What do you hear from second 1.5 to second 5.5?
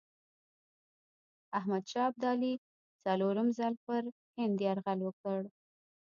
احمدشاه ابدالي څلورم ځل پر هند یرغل وکړ.